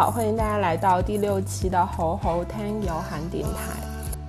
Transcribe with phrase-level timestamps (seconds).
[0.00, 3.78] 好，欢迎大家来到第六期的猴猴听摇韩电台。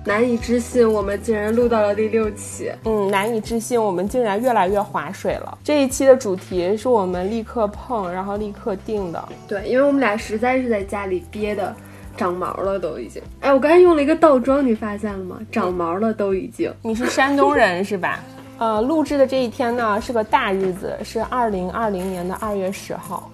[0.04, 2.70] 难以置信，我们竟然录到了第六期。
[2.84, 5.56] 嗯，难以置信，我们竟然越来越划水了。
[5.64, 9.28] 这一期的主题是我们立刻碰，然后立刻定的。
[9.48, 11.74] 对，因为我们俩实在是在家里憋的
[12.18, 13.22] 长毛了，都已经。
[13.40, 15.38] 哎，我刚才用了一个倒装，你发现了吗？
[15.50, 16.70] 长毛了，都已经。
[16.82, 18.20] 你是山东人是吧？
[18.60, 23.30] 呃，录制的这一天呢是个大日子，是二零二零年的二月十号，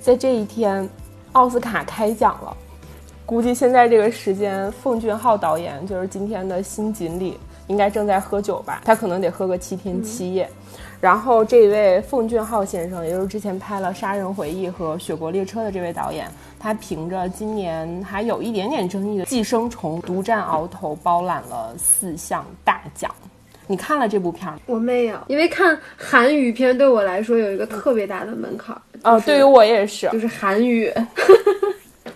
[0.00, 0.88] 在这一天，
[1.32, 2.56] 奥斯卡开奖了。
[3.24, 7.38] 估计现在这个时间，奉俊昊导演就是今天的新锦鲤，
[7.68, 8.82] 应该正在喝酒吧？
[8.84, 10.48] 他可能得喝个七天七夜。
[11.00, 23.10] 然后这位奉俊昊先生，也就是之前拍了《杀人回忆》和《雪国列车》的这位导演，他凭着今年还有一点点争议的《寄生虫》，独占鳌头，包揽了四项大奖。
[23.72, 24.54] 你看了这部片儿？
[24.66, 28.76] 我没有，因为看韩语片对我来说有一个特别大的门槛。
[29.02, 30.92] 哦，对于我也是，就是韩语。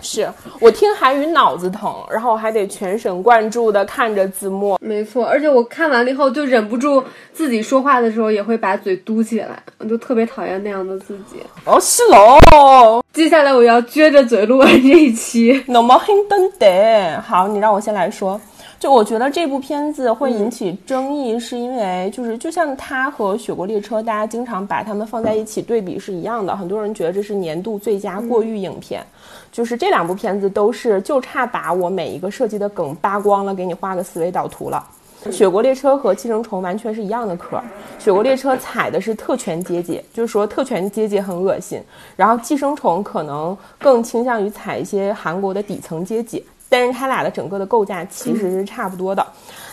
[0.03, 4.77] 是我听韩语脑子疼，然后我还得全神贯注的看着字幕。
[4.79, 11.37] 没错，而且我看完了以后就忍不住自己说话的时候也会把嘴嘟起来，我就特别讨厌那样的自己。
[11.65, 13.03] 哦，是喽。
[13.15, 15.65] 接下来我要撅着嘴录完这一期。
[15.69, 17.19] 那么很等待。
[17.21, 18.39] 好，你让我先来说。
[18.79, 26.55] 就我觉得这部片子会引起争议，是因为就是就像它和《雪国列车》，大家经常把它们放在一起对比是一样的。
[26.55, 29.03] 很多人觉得这是年度最佳过誉影片，
[29.51, 34.85] 就是这两部片子都是就差把我每一个设计的梗扒光了，给你画个思维导图了。
[35.33, 37.57] 《雪国列车》和《寄生虫》完全是一样的壳，
[37.99, 41.81] 《雪国列车》踩的是特权阶级，就是说特权阶级很恶心，
[42.15, 46.45] 然后《寄生虫》可能更倾向于踩一些韩国的底层阶级。
[46.69, 49.25] 但是它俩的整个的构架其实是差不多的，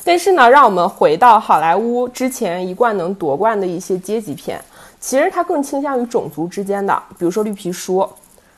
[0.03, 4.63] 但是呢，让我们回到好莱坞之前一贯能夺冠的一些阶级片，
[4.99, 7.99] 其实它更倾向于种族之间的，比如说《绿皮书》，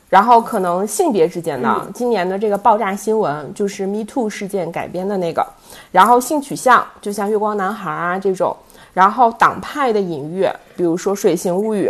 [0.10, 5.46] 然后可能性别之间的，今年的这个爆炸新闻就是 Me Too 事件改编的那个，
[5.92, 8.56] 然后性取向，就像《月光男孩》啊这种，
[8.94, 10.46] 然后党派的隐喻，
[10.76, 11.88] 比如说《水形物语》。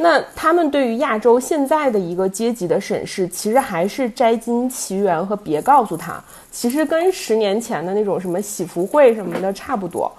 [0.00, 10.10] 那他们对于亚洲现在的一个阶级的审视，其实还是摘金奇缘和别告诉他，其实跟十年前的那种什么喜福会什么的差不多。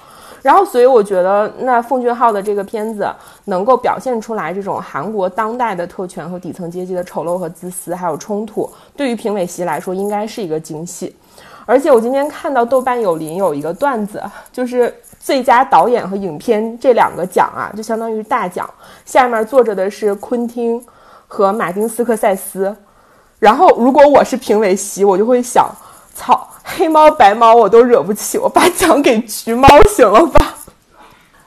[0.43, 3.07] 然后，所以我觉得那奉俊昊的这个片子
[3.45, 11.15] 能够表现出来这种韩国当代的特权和底层阶级的丑陋和自私，还有冲突，对于评委席来说应该是一个惊喜。
[11.71, 14.21] 而且我今天看到豆瓣有林有一个段子，
[14.51, 14.93] 就是。
[15.23, 18.67] 最佳导演和影片这两个奖啊，就相当于大奖。
[19.05, 20.83] 下面坐着的是昆汀
[21.27, 22.75] 和马丁斯科塞斯。
[23.37, 25.69] 然后，如果我是评委席，我就会想：
[26.15, 30.55] 操，黑猫白猫我都惹不起，我把奖给橘猫行了吧？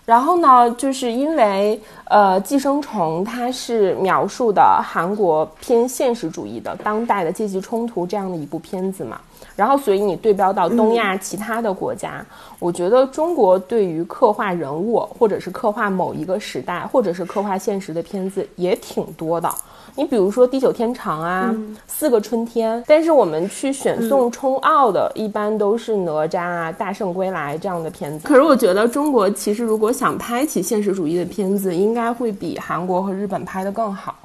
[0.04, 9.20] 然后呢，就是因为呃，《寄生虫》它是描述的韩国偏现实主义的当代的阶级冲突这样的一部片子嘛。
[9.56, 12.24] 然后，所以你对标到东亚其他的国家，
[12.58, 19.48] 我觉得中国对于刻画人物，或者是刻画某一个时代，或者是刻画现实的片子也挺多的。
[19.96, 21.54] 你比如说《地久天长》啊，
[21.86, 28.26] 《四个春天》，但是我们去选送冲奥的，一般都是哪吒啊、大圣归来这样的片子。
[28.26, 34.16] 可是我觉得中国其实如果想拍起现实主义的片子，应该会比韩国和日本拍的更好。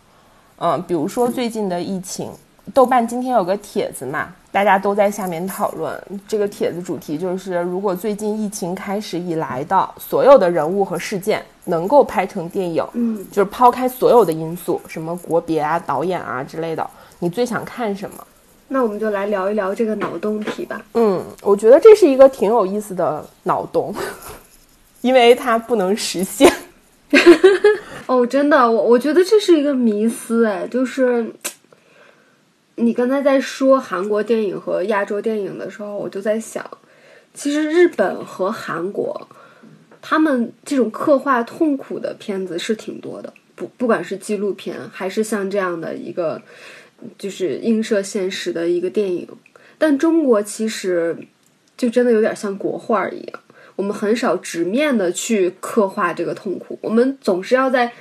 [0.58, 2.32] 嗯，比如说最近的疫情。
[2.74, 6.02] 豆瓣今天有个帖子嘛，大家都在下面讨论。
[6.28, 16.88] 这个帖子主题就是：如果最近疫情开始以来的所有的人物和事件能够拍成电影，嗯，就是抛开所有的因素，什么国别啊、导演啊之类的，
[17.20, 18.18] 你最想看什么？
[18.68, 20.80] 那我们就来聊一聊这个脑洞题吧。
[20.94, 23.94] 嗯，我觉得这是一个挺有意思的脑洞，
[25.02, 26.52] 因为它不能实现。
[28.06, 31.34] 哦，真的，我我觉得这是一个迷思，哎，就是。
[32.82, 36.66] 你刚才在说韩国电影和亚洲电影的时候，我就在想，
[37.34, 39.28] 其实日本和韩国，
[40.02, 46.42] 他们这种刻画痛苦的片子是挺多的，不不管是纪录片，还是像这样的一个，
[47.18, 49.28] 就是映射现实的一个电影。
[49.78, 51.18] 但中国其实
[51.76, 53.40] 就真的有点像国画一样，
[53.76, 57.92] 我们很少直面的去刻画这个痛苦，我们总是要在。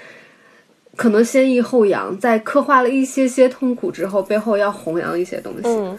[0.98, 5.60] 可能先抑后扬，在刻画了一些些痛苦之后，背后要弘扬一些东西。
[5.64, 5.96] 嗯，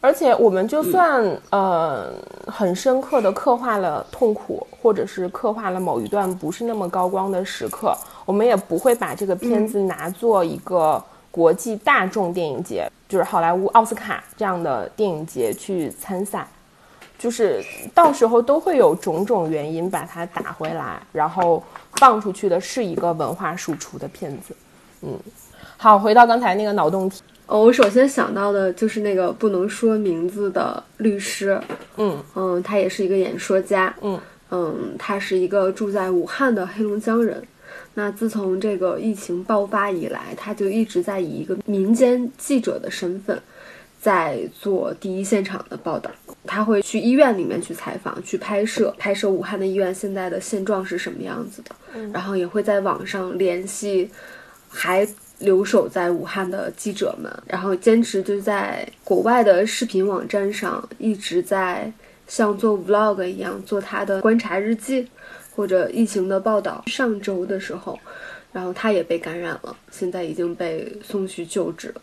[0.00, 1.20] 而且我们就算
[1.50, 2.14] 呃
[2.46, 7.92] 很深刻的刻画了痛苦，或者是刻画了某一段不是那么高光的时刻，
[8.24, 11.02] 我们也不会把这个片子拿做一个
[11.32, 16.46] 国际大众电影节，就是好莱坞奥斯卡这样的电影节去参赛。
[17.18, 17.62] 就是
[17.92, 21.62] 到时候都会有种种原因把它打回来，然后
[21.94, 24.54] 放出去的是一个文化输出的片子。
[25.02, 25.18] 嗯，
[25.76, 31.60] 好，回到刚才那个脑洞题，哦，我首先想到的就是那个不能说名字的律师，
[31.96, 34.20] 嗯嗯，他也是一个演说家，嗯
[34.50, 37.42] 嗯，他是一个住在武汉的黑龙江人。
[37.94, 43.40] 那自从这个疫情爆发以来，他就一直在以一个民间记者的身份，
[44.00, 46.10] 在做第一现场的报道。
[46.44, 51.74] 他会去医院里面去采访、去拍摄，拍摄武汉的医院现在的现状是什么样子的。
[52.12, 54.10] 然后也会在网上联系
[54.68, 55.06] 还
[55.40, 61.92] 留守在武汉的记者们，然后坚持就在国外的视频网站上一直在
[62.26, 65.06] 像做 vlog 一样做他的观察日记
[65.54, 66.82] 或者疫情的报道。
[66.86, 67.98] 上周的时候，
[68.52, 72.00] 然后他也被感染了，现在已经被送去救治了。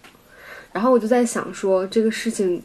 [0.75, 2.61] 然后我就在想说，这个事情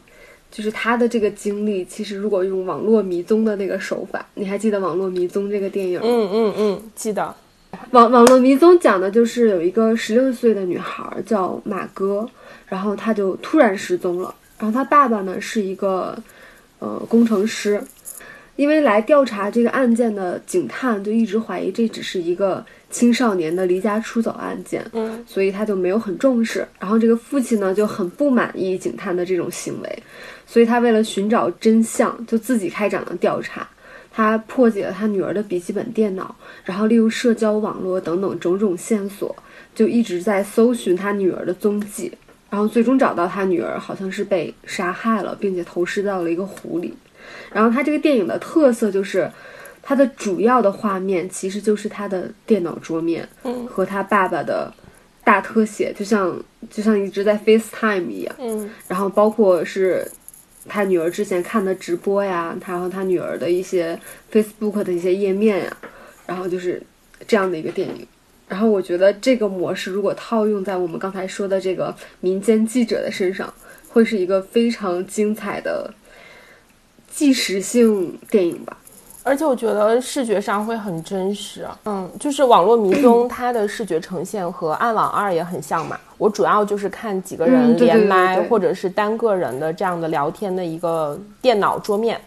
[0.51, 6.05] 就是他的这个经历，其实如果用网络迷踪的那个手法，你还记得《网络迷踪》这个电影吗？
[6.05, 7.33] 嗯嗯嗯，记得。
[7.91, 12.29] 网网络迷踪讲的就是有一个十六岁的女孩叫马哥，
[12.67, 14.35] 然后她就突然失踪了。
[14.59, 16.13] 然后她爸爸呢是一个
[16.79, 17.81] 呃工程师，
[18.57, 26.67] 因为来调查这个案件的警探就一直怀疑这只是一个青少年的离家出走案件，嗯所以他就没有很重视。
[26.79, 30.03] 然后这个父亲呢就很不满意警探的这种行为，
[30.45, 33.67] 所以他为了寻找真相，就自己开展了调查。
[34.13, 36.35] 他破解了他女儿的笔记本电脑，
[36.65, 39.33] 然后利用社交网络等等种种线索，
[39.73, 42.11] 就一直在搜寻他女儿的踪迹，
[42.49, 46.93] 然后最终找到他女儿好像是被杀害了，并且投尸到了一个湖里。
[47.53, 49.31] 然后他这个电影的特色就是，
[49.81, 54.71] 它的主要的画面其实就是他的电脑桌面嗯和他爸爸的
[55.23, 58.35] 大特写，就像就像一直在 FaceTime 一样。
[58.39, 60.09] 嗯然后包括是
[60.67, 63.99] 他女儿之前看的直播呀，他和他女儿的一些
[64.31, 65.77] Facebook 的一些页面呀，
[66.27, 66.81] 然后就是
[67.27, 68.07] 这样的一个电影。
[68.47, 73.51] 然后我觉得这个模式如果套用在我们刚才说的这个民间记者的身上，
[73.87, 75.91] 会是一个非常精彩的
[77.09, 78.77] 纪实性电影吧。
[79.23, 85.97] 而且我觉得视觉上会很真实，嗯，就是网络迷踪 它的视觉呈现和暗网二也很像嘛。
[86.17, 88.47] 我主要就是看几个人连麦、对。
[88.47, 92.19] 或者是单个人的这样的聊天的一个电脑桌面，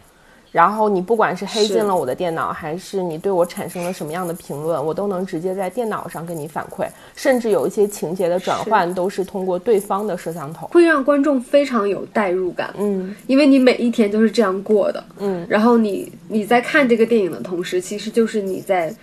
[0.54, 6.86] 然后你不管是黑进了我的电脑，还是你对我产生了什么样的评论，我都能直接在电脑上跟你反馈，
[7.16, 10.68] 甚至有一些情节的转换都是通过对方的摄像头。
[10.68, 13.12] 会让观众非常有代入感，嗯。
[13.26, 18.94] 因为你每一天都是这样过的，嗯，然后你你在看这个电影的同时，其实就是你在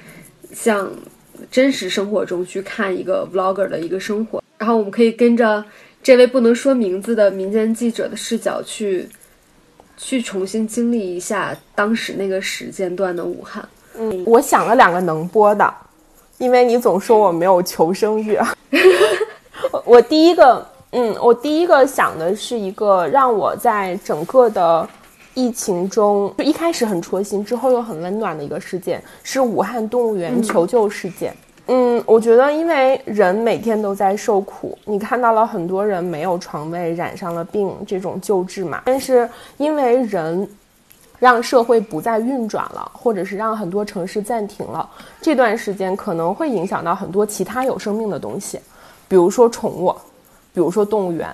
[0.54, 0.90] 像
[1.52, 5.62] 真实生活中去看一个 vlogger 的一个生活，然后我们可以跟着
[6.02, 9.06] 这位不能说名字的民间记者的视角去
[9.98, 13.68] 去重新经历一下当时那个时间段的武汉。
[13.98, 15.74] 嗯，我想了两个能播的，
[16.38, 18.38] 因为你总说我没有求生欲。
[19.72, 24.88] 我 我第一个，嗯，我第一个想的是一个让我在整个的
[25.34, 31.32] 疫情中，就一开始很戳心，之后又很温暖的一个事件，是武汉动物园求救事件。
[31.32, 40.48] 嗯，嗯我觉得因为人每天都在受苦，你看到了很多人没有床位，染上了病这种救治嘛，但是因为人
[41.20, 44.90] 让社会不再运转了，或者是让很多城市暂停了，
[45.22, 48.60] 这段时间可能会影响到很多其他有生命的东西，
[49.08, 49.96] 比如说宠物，
[50.54, 51.30] 比如说动物园。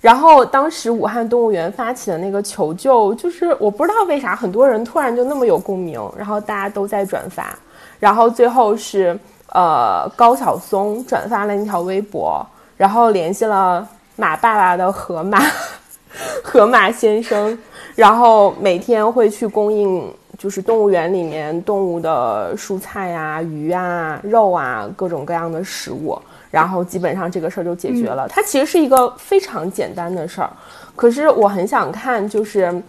[0.00, 7.56] 然后当时武汉动物园发起的那个求救，就是我不知道为啥很多人突然就那么有共鸣，然后大家都在转发，
[8.00, 9.16] 然后最后是
[9.52, 12.44] 呃高晓松转发了那条微博，
[12.76, 15.40] 然后联系了马爸爸的河马，
[16.44, 17.58] 河马先生，
[17.94, 26.18] 然后每天会去供应，就是动物园里面动物的蔬菜呀、鱼啊、肉啊，各种各样的食物，
[26.50, 28.26] 然后基本上这个事儿就解决了。
[28.28, 30.50] 它其实是一个非常简单的事儿，
[30.96, 32.82] 可是我很想看，就是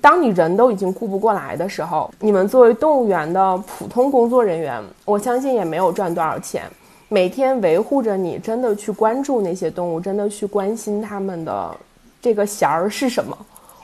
[0.00, 6.62] 当你人都已经顾不过来的时候，你们作为动物园的普通工作人员，我相信也没有赚多少钱。
[7.08, 11.76] 每天维护着你，真的去关注那些动物，真的去关心它们的
[12.20, 13.36] 这个弦儿是什么？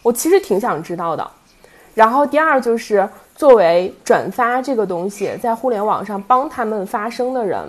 [0.03, 1.31] 我其实挺想知道的。
[1.95, 7.63] 然后第二就是作为转发这个东西在互联网上帮他们发声的人，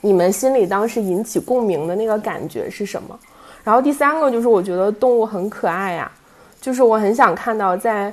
[0.00, 3.18] 你们心里当时引起共鸣的那个感觉是什么？
[3.64, 6.10] 然后第三个就是我觉得动物很可爱呀、
[6.62, 8.10] 就是我很想看到在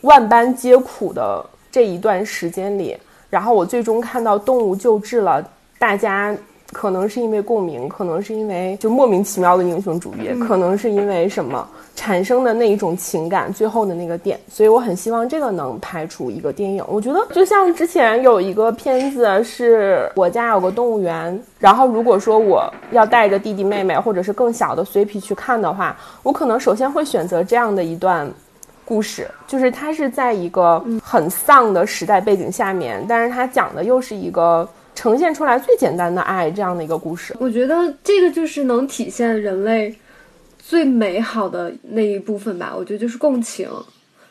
[0.00, 2.96] 万般皆苦的这一段时间里，
[3.28, 5.46] 然后我最终看到动物救治了，
[5.78, 6.34] 大家
[6.72, 14.38] 可能是因为共鸣，可能是因为就莫名其妙的英雄主义，可能是因为什么产生的那一种情感，最后的那个点。
[14.48, 16.84] 所以我很希望这个能拍出一个电影。
[16.86, 28.30] 我觉得就像之前有一个片子是我家有个动物园，然后如果说我要带着弟弟妹妹或者是更小的随皮去看的话，我可能首先会选择这样的一段。
[28.84, 34.66] 故事 就是它是在一个很丧的时代背景下面，但是它讲的又是一个
[34.98, 37.32] 呈现出来最简单的爱这样的一个故事。
[37.38, 39.94] 我觉得这个就是能体现人类
[40.58, 42.74] 最美好的那一部分吧。
[42.76, 43.70] 我觉得就是共情，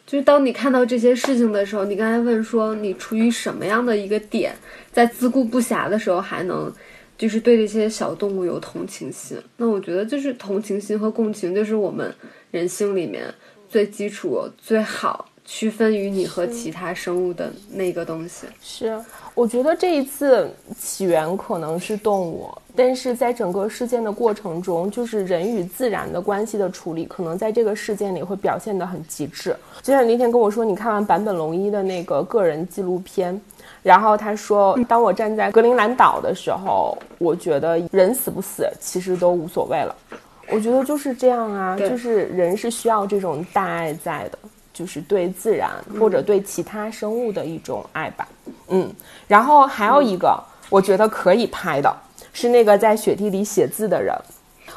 [0.06, 4.54] 就是当你看到这些事情的时候，你刚才问说你出于什么样的一个点，
[4.92, 6.70] 在自顾不暇的时候还能
[7.18, 9.38] 就是对这些小动物有同情心？
[9.56, 12.14] 那我觉得就是同情心和共情，就是我们
[12.52, 13.34] 人性里面。
[13.70, 19.02] 最基础、最好区分于你和其他生物的那个东西，是
[19.34, 29.56] 我觉得这一次起源可能是动物，但是在整个事件的过程中，就是人与自然的关系的处理，可能在这个事件里会表现得很极致。
[29.82, 33.40] 就像那天跟我说，你看完坂本龙一的那个个人纪录片，
[33.82, 39.96] 然后他说，当我站在格陵兰岛的时候，我觉得人死不死其实都无所谓了。
[40.50, 44.38] 我觉得就是这样啊，就是人是需要这种大爱在的，
[44.78, 48.28] 就是对自然或者对其他生物的一种爱吧。
[48.68, 48.88] 嗯，
[49.28, 51.92] 然后还有一个我觉得可以拍的
[52.32, 54.16] 是那个在雪地里写字的人。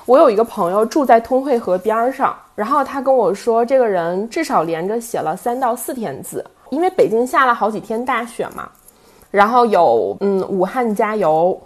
[0.07, 8.67] 我有一个朋友住在通惠河边上，然后他跟我说，这个人至少连着写了三到四天字，因为北京下了好几天大雪嘛。
[9.31, 11.61] 然后有嗯，武汉加油。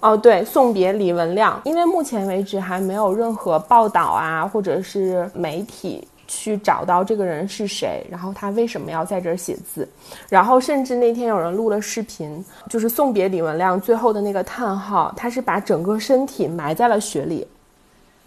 [0.00, 9.88] 哦，对，送别李文亮，因为目前为止还没有任何报道啊，或者是媒体去找到这个人是谁，然后他为什么要在这儿写字，
[10.28, 17.46] 然后甚至那天有人录了视频，就是送别李文亮最后的那个叹号，他是把整个身体埋在了雪里，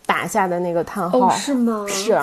[0.05, 1.85] 打下的那个叹号，是吗？
[1.87, 2.17] 是。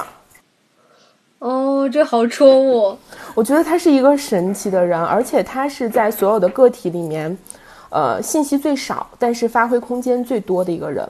[1.39, 2.99] 哦，这好戳我，
[3.35, 7.37] 我觉得他是一个神奇的人，而且他是在所有的个体里面。
[7.91, 11.09] 呃，信息最少，但是发挥空间最多的一个人，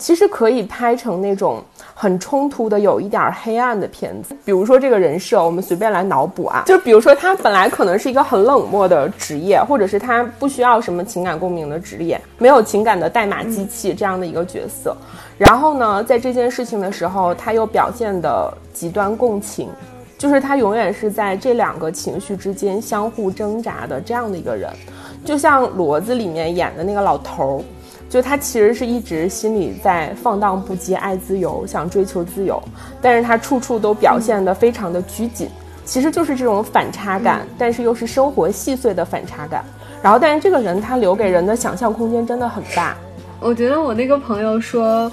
[0.00, 1.62] 其实可以拍成那种
[1.94, 4.34] 很冲突的、有一点黑暗的片子。
[4.46, 14.96] 比如说这个人设，我们随便来脑补啊，就比如说他本来可能是一个很冷漠的职业，或者是他不需要什么情感共鸣的职业，没有情感的代码机器这样的一个角色。
[15.36, 19.68] 然后呢，在这件事情的时候，他又表现的极端共情，
[20.16, 24.70] 就是他永远是在这两个情绪之间相互挣扎的这样的一个人。
[25.26, 27.64] 就像骡子里面演的那个老头儿，
[28.10, 32.60] 就他其实是一直心里在放荡不羁，爱自由，想追求自由，
[33.00, 35.48] 但是他处处都表现得非常的拘谨，
[35.84, 39.64] 其实就是这种反差感，但是又是生活细碎的反差感。
[40.02, 42.96] 然后，但是这个人他留给人的想象空间真的很大。
[43.38, 45.10] 我觉得我那个朋友说，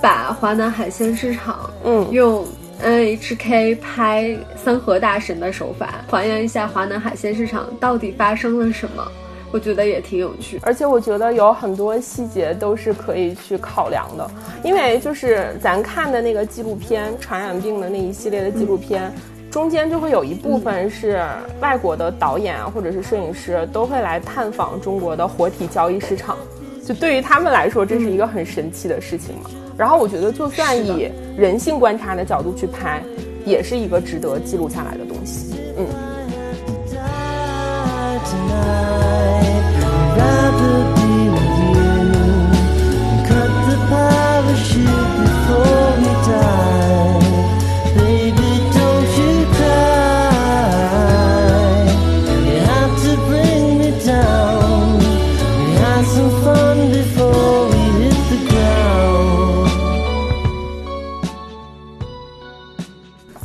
[0.00, 2.44] 把华南海鲜市场，嗯，用
[2.82, 9.06] NHK 拍三河大神的手法还原一下华南海鲜市场到底发生了什么。
[9.52, 14.30] 我觉得也挺有趣，而且我觉得有很多细节都是可以去考量的，
[14.62, 19.10] 因为就是咱看的那个纪录片传染病的那一系列的纪录片，
[19.50, 21.24] 中间就会有一部分是
[21.60, 26.36] 外国的导演啊或者是摄影师都会来探访中国的活体交易市场，
[26.84, 29.48] 就对于他们来说这是一个很神奇的事情嘛。
[29.78, 33.02] 然后我觉得就算以人性观察的角度去拍，
[33.44, 35.54] 也是一个值得记录下来的东西。
[35.78, 35.86] 嗯。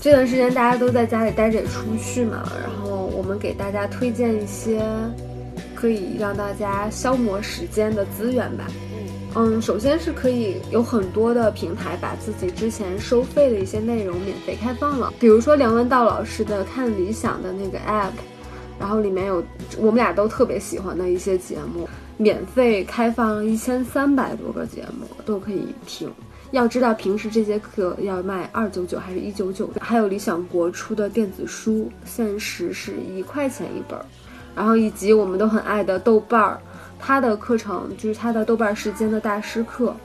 [0.01, 4.84] 这段时间大家都在家里待着也出不去嘛，然后我们给大家推荐一些
[5.75, 8.65] 可以让大家消磨时间的资源吧。
[9.36, 18.10] 嗯，首先是可以有很多的平台把自己之前收费的一些内容免费开放了，比如说梁文道老师的看理想的那个 app，
[18.79, 19.43] 然后里面有
[19.77, 26.12] 我们俩都特别喜欢的一些节目，免费开放了一千三百多个节目都可以听。
[26.51, 29.70] 要知道平时这节课要卖二九九还是一九九？
[29.79, 34.05] 还有理想国出的电子书，限时是一块钱一本儿，
[34.55, 36.60] 然后以及我们都很爱的豆瓣儿。
[37.00, 39.96] 他的课程就是他的豆瓣时间的大师课，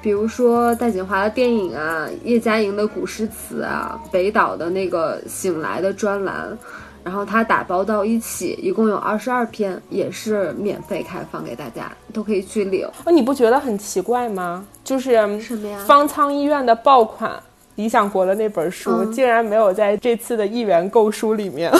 [0.00, 6.56] 比如说戴锦华的电影啊，叶嘉莹的古诗词啊，北岛的那个醒来的专栏，
[7.04, 12.88] 然后它打包到一起，一共有二十二篇，也是免费开放给大家，都可以去领。
[13.04, 14.64] 哦，你不觉得很奇怪吗？
[14.82, 15.78] 就是什么呀？
[15.86, 17.30] 方舱医院的爆款
[17.74, 21.70] 《理想国》的那本书，嗯竟然没有在这次的一元购书里面。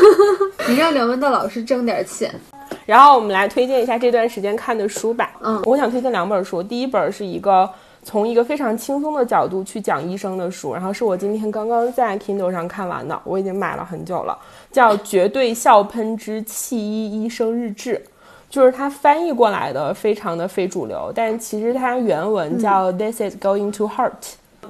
[0.66, 2.34] 你让梁文道老师挣点钱。
[2.86, 5.30] 然后我们来推荐一下这段时间看的书吧。
[5.40, 7.68] 嗯我想推荐两本书，第一本是一个
[8.04, 14.38] 从一个非常轻松的角度去讲医生的书，然后是我今天刚刚在 Kindle 上看完的，我已经买了很久了，
[14.70, 17.96] 叫《绝对笑喷之弃医医生日志》。
[18.50, 24.12] 就是它翻译过来的非常的非主流，但其实它原文叫 This is going to hurt。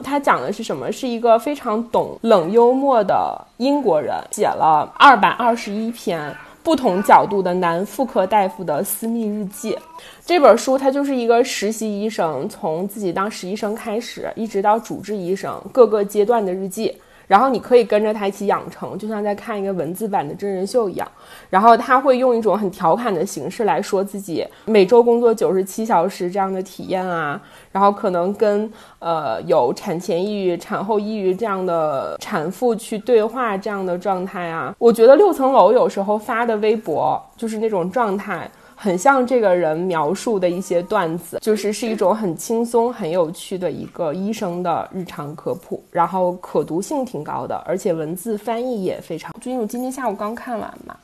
[0.02, 0.90] 它讲的是什么？
[0.90, 6.34] 是一个非常懂冷幽默的英国人，写了二百二十一篇
[6.64, 9.78] 不同角度的男妇科大夫的私密日记。
[10.24, 16.96] 这本书它就是一个实习医生从自己当实习生开始，一直到主治医生各个阶段的日记。
[17.26, 21.06] 然后你可以跟着他一起养成，就像在看一个文字版的真人秀一样。
[21.50, 27.40] 然后他会用一种很调侃的形式来说自己每周工作九十七小时这样的体验啊，
[27.72, 34.74] 然后可能跟呃有产前抑郁、产后抑郁这样的产妇去对话这样的状态啊。
[34.78, 38.50] 我觉得六层楼有时候发的微博就是那种状态。
[38.84, 49.34] 很像这个人描述的一些段子，就是是一种很轻松、很有趣的一个医生的日常科普，然后可读性挺高的，而且文字翻译也非常。
[49.40, 50.94] 就因为我今天下午刚看完嘛，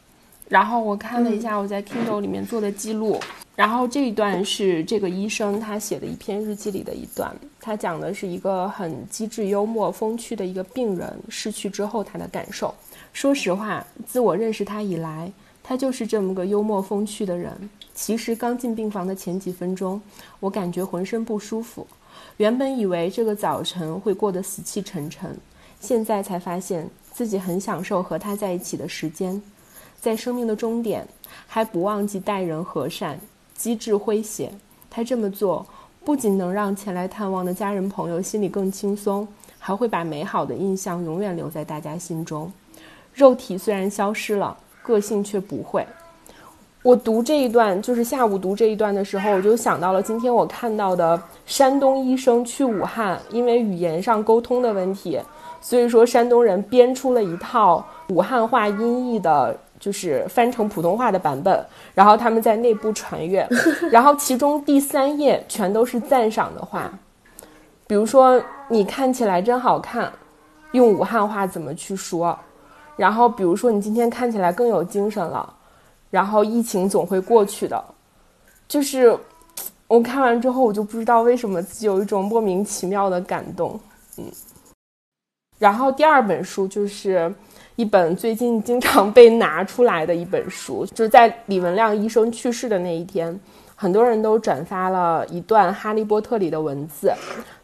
[0.46, 3.18] 然后我看了一下我在 Kindle 里面做的记录，
[3.56, 12.74] 然后这一段是这个医生他写的一篇日记里的一段，他讲的是一个很机智、幽默、风趣的一个病人逝去之后他的感受。
[13.14, 15.32] 说实话，自我认识他以来。
[15.70, 17.70] 他就是这么个幽默风趣的人。
[17.94, 20.02] 其实刚进病房的前几分钟，
[20.40, 21.86] 我感觉浑身不舒服。
[22.38, 25.38] 原本以为这个早晨会过得死气沉沉，
[25.78, 29.40] 现在才发现自己很享受和他在一起的时间。
[30.00, 31.06] 在生命的终点，
[31.46, 33.20] 还不忘记待人和善、
[33.54, 34.52] 机智诙谐。
[34.90, 35.64] 他这么做，
[36.04, 42.52] 不仅能让前来探望的家人朋友心里更轻松，还会把美好的印象永远留在大家心中。
[43.14, 44.58] 肉体虽然消失了。
[44.82, 45.86] 个性却不会。
[46.82, 55.20] 我读这一段，就是下午读这一段的时候，我就想到了今天我看到的山东医生去武汉，因为语言上沟通的问题，
[55.60, 61.62] 所以说山东人编出了一套武汉话音译的，就是翻成普通话的版本，
[61.94, 63.46] 然后他们在内部传阅，
[63.92, 66.90] 然后其中第三页全都是赞赏的话，
[67.86, 70.10] 比如说你看起来真好看，
[70.72, 72.38] 用武汉话怎么去说？
[73.00, 75.50] 然后，比如说你今天看起来更有精神了，
[76.10, 77.82] 然后疫情总会过去的，
[78.68, 79.18] 就是
[79.88, 83.80] 我看完之后，我就不知道为什么自己有一种莫名其妙的感动，
[84.18, 84.24] 嗯。
[85.58, 87.34] 然后第二本书就是
[87.74, 93.40] 一本最近经常被拿出来的一本书，就是在李文亮医生去世的那一天，
[93.74, 97.10] 很多人都转发了一段《哈利波特》里的文字，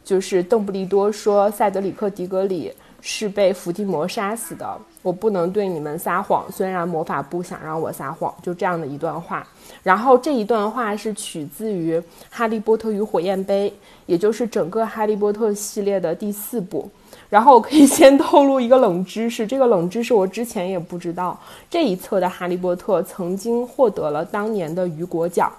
[0.03, 2.73] 就是邓布利多说塞德里克·迪格里。
[3.09, 4.67] 是被伏地魔杀死的。
[5.07, 9.47] 我不能对你们撒谎，虽然魔法部想让我撒谎，就这样的一段话。
[9.85, 11.97] 然后这一段话是取自于
[12.29, 13.71] 《哈利波特与火焰杯》，
[14.07, 16.91] 也就是整个《哈利波特》系列的第四部。
[17.29, 21.39] 然后我可以先透露一个冷知识，这个冷知识我之前也不知道。
[21.71, 25.53] 这一册的《哈利波特》曾经获得了当年的雨果奖。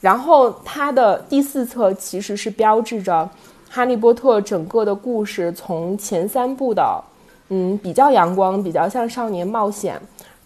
[0.00, 3.28] 然后它的第四册其实是标志着。
[3.68, 7.02] 哈利波特整个的故事从前三部的，
[7.48, 10.00] 嗯，比较阳光，比较像少年冒险，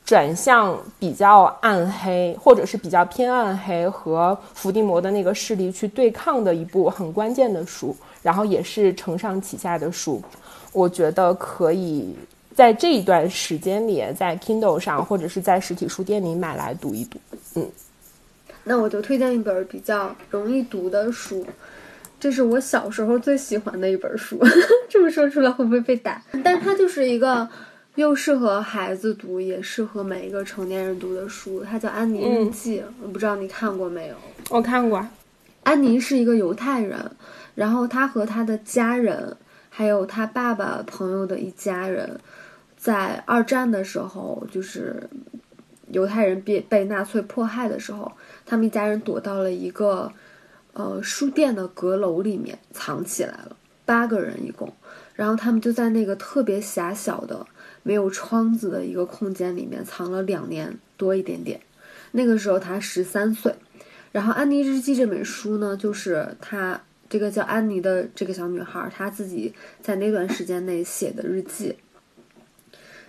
[0.04, 10.22] 转向比较暗黑，或者是比较偏暗黑和伏地魔的那个势力去对抗的一部很关键的书，然后也是承上启下的书，
[10.72, 12.14] 我觉得可以
[12.54, 17.18] 在这一段时间里，在 Kindle 上或者是在实体书店里买来读一读。
[17.54, 17.66] 嗯，
[18.62, 21.46] 那我就推荐一本比较容易读的书。
[22.20, 24.38] 这是我小时候最喜欢的一本书，
[24.90, 26.22] 这么说出来会不会被打？
[26.44, 27.48] 但是它就是一个
[27.94, 31.64] 又适合孩子读，也适合每一个成年人读的书。
[31.64, 34.14] 它叫《安妮日记》，我不知道你看过没有？
[34.50, 35.04] 我看过。
[35.62, 37.10] 安妮是一个犹太人，
[37.54, 39.34] 然后她和她的家人，
[39.70, 42.20] 还有她爸爸朋友的一家人，
[42.76, 45.02] 在二战的时候，就是
[45.90, 48.12] 犹太人被被纳粹迫害的时候，
[48.44, 50.12] 他们一家人躲到了一个。
[50.72, 54.72] 呃，书店的阁楼里面藏起来了，八个人一共，
[55.14, 57.46] 然后他们就在那个特别狭小的、
[57.82, 61.60] 没有窗子的一个空间里面藏了两年多一点点。
[62.12, 63.54] 那个时候他十三岁，
[64.12, 71.76] 然后《安妮日记》这本书呢，就是她这个叫安妮的这个小女孩，她自己在那段时间内写的日记。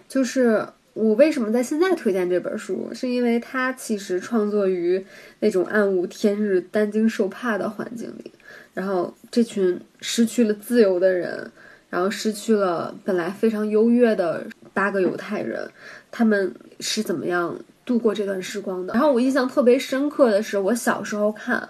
[0.08, 2.90] 就是我为什么在现在推荐这本书？
[2.94, 5.06] 是因为它其实创作于
[5.40, 8.32] 那种暗无天日、担惊受怕的环境里，
[8.74, 11.50] 然后这群失去了自由的人，
[11.90, 15.70] 然后失去了本来非常优越的八个犹太人，
[16.12, 18.94] 他们是怎么样度过这段时光的？
[18.94, 21.70] 然后我印象特别深刻的是，我小时候看，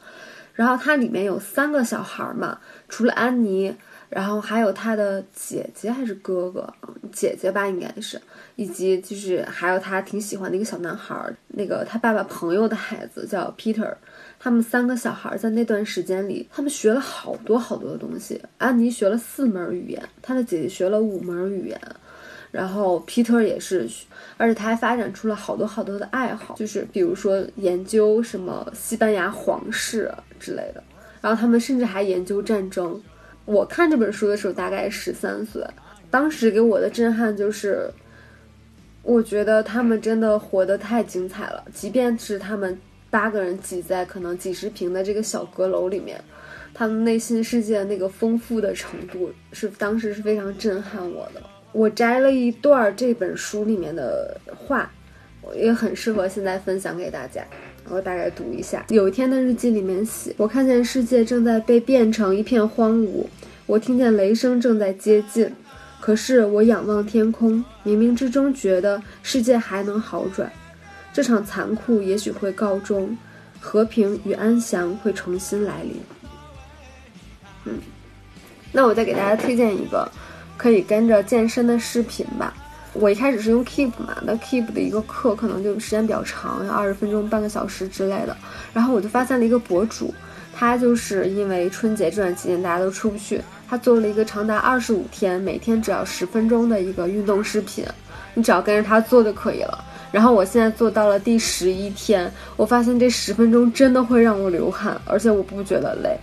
[0.55, 3.75] 然后它里面有三个小孩嘛，除了安妮。
[4.11, 6.67] 然后还有他的姐姐还是哥哥，
[7.13, 8.21] 姐姐吧应该是，
[8.57, 11.15] 以及就是还有他挺喜欢的一个小男孩，
[11.47, 13.95] 那个他爸爸朋友的孩子叫 Peter，
[14.37, 18.41] 他们三个小孩在那段时间里，他们学了好多好多的东西。
[18.57, 21.81] 安妮学了四门语言，他的姐姐学了五门语言，
[22.51, 23.89] 然后 Peter 也是，
[24.35, 30.83] 而且他还发展出了好多好多的爱好，就是比如说研究什么西班牙皇室之类的，
[31.21, 33.01] 然后他们甚至还研究战争。
[33.45, 35.65] 我看这本书的时候大概十三岁，
[36.09, 37.89] 当时给我的震撼就是，
[39.03, 41.63] 我觉得他们真的活得太精彩了。
[41.73, 42.77] 即便是他们
[43.09, 46.23] 八个人挤在可能几十平的这个小阁楼里面，
[46.73, 51.41] 他们内心世界那个丰富的程度是当时是非常震撼我的。
[51.73, 54.91] 我摘了一段这本书里面的话，
[55.55, 57.45] 也很适合现在分享给大家。
[57.91, 63.25] 我大概读一下，有一天的日记里面写：我看见世界正在被变成一片荒芜，
[63.65, 65.53] 我听见雷声正在接近，
[65.99, 70.49] 可是我仰望天空，冥冥之中觉得世界还能好转，
[71.11, 73.17] 这场残酷也许会告终，
[73.59, 75.95] 和平与安详会重新来临。
[77.65, 77.73] 嗯，
[78.71, 80.09] 那我再给大家推荐一个
[80.55, 82.55] 可以跟着健身的视频吧。
[82.93, 88.35] 我一开始是用 Keep 嘛，那 Keep 的一个课可能就时间比较长，要二十分钟、半个小时之类的。
[88.73, 90.13] 然后我就发现了一个博主，
[90.53, 97.85] 他就是因为春节这段期间大家都出不去，他做了一个长达二十五天，每天只要十分钟的一个运动视频，
[98.33, 99.83] 你只要跟着他做就可以了。
[100.11, 106.19] 然后我现在做到了第十一天，我发现这十分钟真的会让我流汗，而且我不觉得累。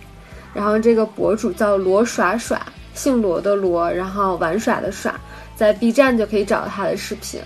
[0.53, 5.19] 然后这个博主叫罗耍耍，姓罗的罗，然后玩耍的耍。
[5.59, 7.41] 在 B 站就可以找到他的视频。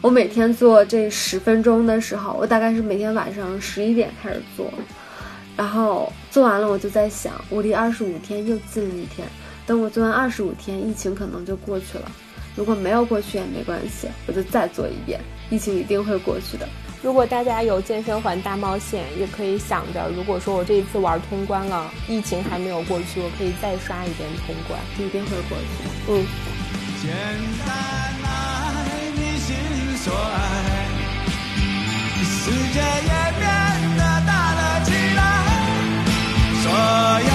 [0.00, 4.72] 我每天做这十分钟的时候，我大概是每天晚上十一点开始做，
[5.54, 9.28] 然后做完了，我就在想，我离二十五天又近了一天。
[9.66, 12.10] 等我做完二十五天，疫情可能就过去了。
[12.56, 16.66] 如果没有过去也没关系，我就再做一遍，疫情一定会过去的。
[17.02, 26.22] 如果大家有健身环大冒险，也可以想着，如果说我这一次玩通关了，疫情还没有过去，我可以再刷一遍通关，一定会过去的。
[26.22, 26.51] 嗯。
[27.02, 27.68] 简单
[28.22, 28.26] 爱
[29.16, 29.50] 你心
[30.04, 30.36] 所爱，
[32.22, 32.40] 世
[32.72, 33.42] 界也变
[33.96, 35.20] 得大了起来，
[36.62, 36.64] 所
[37.26, 37.32] 有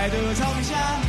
[0.00, 0.99] 爱的躺下。